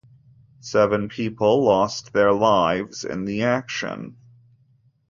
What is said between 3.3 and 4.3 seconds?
action.